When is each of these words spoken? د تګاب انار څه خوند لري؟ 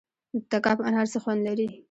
د 0.33 0.39
تګاب 0.51 0.77
انار 0.87 1.07
څه 1.13 1.17
خوند 1.23 1.41
لري؟ 1.47 1.67